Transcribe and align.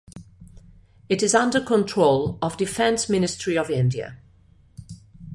It 1.09 1.21
is 1.21 1.35
under 1.35 1.61
control 1.61 2.39
of 2.41 2.57
Defence 2.57 3.07
Ministry 3.07 3.55
of 3.55 3.69
India. 3.69 4.17